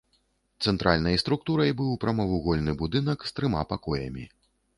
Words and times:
Цэнтральнай 0.69 1.19
структурай 1.23 1.73
быў 1.83 1.91
прамавугольны 2.07 2.71
будынак 2.81 3.27
з 3.29 3.37
трыма 3.37 3.61
пакоямі. 3.77 4.25